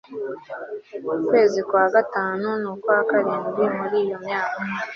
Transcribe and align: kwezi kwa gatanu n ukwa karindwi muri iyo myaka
kwezi 1.29 1.59
kwa 1.69 1.85
gatanu 1.95 2.47
n 2.61 2.63
ukwa 2.73 2.97
karindwi 3.09 3.65
muri 3.77 3.97
iyo 4.05 4.17
myaka 4.27 4.59